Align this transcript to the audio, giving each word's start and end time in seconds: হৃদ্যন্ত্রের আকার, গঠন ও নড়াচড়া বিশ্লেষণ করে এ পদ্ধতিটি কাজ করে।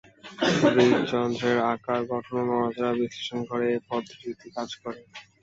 হৃদ্যন্ত্রের 0.65 1.57
আকার, 1.73 2.01
গঠন 2.11 2.35
ও 2.39 2.45
নড়াচড়া 2.49 2.91
বিশ্লেষণ 2.99 3.39
করে 3.49 3.65
এ 3.71 3.87
পদ্ধতিটি 3.89 4.47
কাজ 4.55 4.69
করে। 4.81 4.99